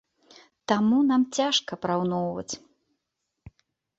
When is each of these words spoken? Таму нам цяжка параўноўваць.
Таму 0.71 0.97
нам 1.09 1.25
цяжка 1.41 1.77
параўноўваць. 1.83 2.53